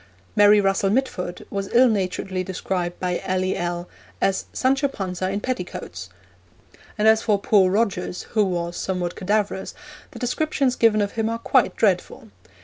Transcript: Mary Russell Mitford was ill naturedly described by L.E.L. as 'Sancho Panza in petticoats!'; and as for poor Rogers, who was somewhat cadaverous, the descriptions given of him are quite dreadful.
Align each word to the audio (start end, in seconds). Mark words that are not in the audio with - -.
Mary 0.35 0.59
Russell 0.59 0.89
Mitford 0.89 1.45
was 1.51 1.69
ill 1.73 1.87
naturedly 1.87 2.43
described 2.43 2.99
by 2.99 3.21
L.E.L. 3.23 3.87
as 4.19 4.45
'Sancho 4.51 4.87
Panza 4.87 5.29
in 5.29 5.39
petticoats!'; 5.39 6.09
and 6.97 7.07
as 7.07 7.21
for 7.21 7.37
poor 7.37 7.69
Rogers, 7.69 8.23
who 8.31 8.43
was 8.43 8.75
somewhat 8.75 9.15
cadaverous, 9.15 9.75
the 10.09 10.17
descriptions 10.17 10.75
given 10.75 11.03
of 11.03 11.11
him 11.11 11.29
are 11.29 11.37
quite 11.37 11.75
dreadful. 11.75 12.29